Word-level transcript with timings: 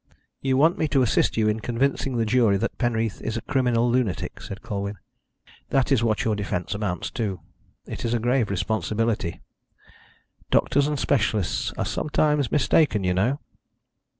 "You 0.41 0.57
want 0.57 0.79
me 0.79 0.87
to 0.87 1.03
assist 1.03 1.37
you 1.37 1.47
in 1.47 1.59
convincing 1.59 2.17
the 2.17 2.25
jury 2.25 2.57
that 2.57 2.75
Penreath 2.79 3.21
is 3.21 3.37
a 3.37 3.41
criminal 3.43 3.87
lunatic," 3.87 4.41
said 4.41 4.63
Colwyn. 4.63 4.97
"That 5.69 5.91
is 5.91 6.03
what 6.03 6.23
your 6.25 6.35
defence 6.35 6.73
amounts 6.73 7.11
to. 7.11 7.39
It 7.85 8.03
is 8.03 8.15
a 8.15 8.19
grave 8.19 8.49
responsibility. 8.49 9.41
Doctors 10.49 10.87
and 10.87 10.97
specialists 10.97 11.71
are 11.77 11.85
sometimes 11.85 12.51
mistaken, 12.51 13.03
you 13.03 13.13
know." 13.13 13.41